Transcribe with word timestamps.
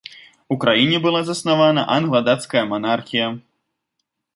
У 0.55 0.55
краіне 0.63 0.97
была 1.03 1.21
заснавана 1.29 1.85
англа-дацкая 1.99 2.67
манархія. 2.75 3.33